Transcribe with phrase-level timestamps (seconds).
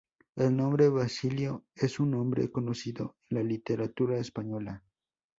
[0.35, 4.81] El nombre Basilio es un nombre conocido en la literatura española.